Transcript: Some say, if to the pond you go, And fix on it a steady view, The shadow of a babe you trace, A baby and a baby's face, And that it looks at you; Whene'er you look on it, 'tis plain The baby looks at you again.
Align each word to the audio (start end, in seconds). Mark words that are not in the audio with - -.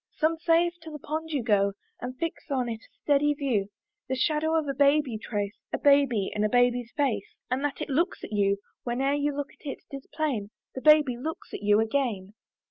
Some 0.17 0.39
say, 0.39 0.65
if 0.65 0.73
to 0.81 0.89
the 0.89 0.97
pond 0.97 1.29
you 1.29 1.43
go, 1.43 1.73
And 2.01 2.17
fix 2.17 2.49
on 2.49 2.67
it 2.67 2.81
a 2.81 2.95
steady 3.03 3.35
view, 3.35 3.67
The 4.09 4.15
shadow 4.15 4.55
of 4.55 4.67
a 4.67 4.73
babe 4.73 5.05
you 5.05 5.19
trace, 5.19 5.55
A 5.71 5.77
baby 5.77 6.31
and 6.33 6.43
a 6.43 6.49
baby's 6.49 6.91
face, 6.97 7.35
And 7.51 7.63
that 7.63 7.81
it 7.81 7.87
looks 7.91 8.23
at 8.23 8.31
you; 8.33 8.57
Whene'er 8.83 9.13
you 9.13 9.37
look 9.37 9.49
on 9.63 9.71
it, 9.73 9.83
'tis 9.91 10.07
plain 10.11 10.49
The 10.73 10.81
baby 10.81 11.17
looks 11.17 11.53
at 11.53 11.61
you 11.61 11.79
again. 11.79 12.33